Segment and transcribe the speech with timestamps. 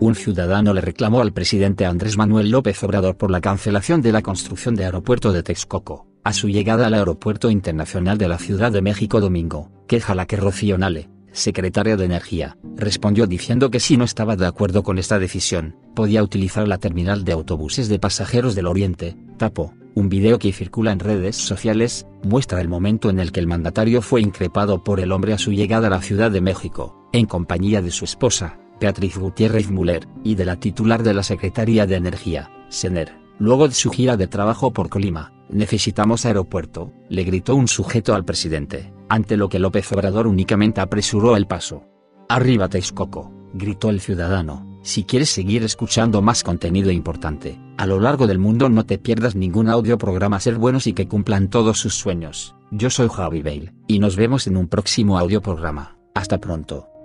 [0.00, 4.22] un ciudadano le reclamó al presidente Andrés Manuel López Obrador por la cancelación de la
[4.22, 8.82] construcción de aeropuerto de Texcoco, a su llegada al Aeropuerto Internacional de la Ciudad de
[8.82, 14.04] México domingo, queja la que Rocío Nale, secretaria de Energía, respondió diciendo que si no
[14.04, 18.66] estaba de acuerdo con esta decisión, podía utilizar la terminal de autobuses de pasajeros del
[18.66, 19.74] Oriente, Tapo.
[19.94, 24.02] Un video que circula en redes sociales, muestra el momento en el que el mandatario
[24.02, 27.80] fue increpado por el hombre a su llegada a la Ciudad de México, en compañía
[27.80, 32.50] de su esposa, Beatriz Gutiérrez Müller, y de la titular de la Secretaría de Energía,
[32.68, 33.12] Sener.
[33.38, 38.24] Luego de su gira de trabajo por Colima, necesitamos aeropuerto, le gritó un sujeto al
[38.24, 41.84] presidente, ante lo que López Obrador únicamente apresuró el paso.
[42.28, 48.26] Arriba Texcoco, gritó el ciudadano, si quieres seguir escuchando más contenido importante, a lo largo
[48.26, 51.94] del mundo no te pierdas ningún audio programa Ser Buenos y que cumplan todos sus
[51.94, 52.54] sueños.
[52.70, 55.98] Yo soy Javi Bale, y nos vemos en un próximo audio programa.
[56.14, 56.95] Hasta pronto.